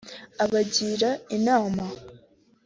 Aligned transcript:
abagira 0.43 1.09
inama 1.37 1.85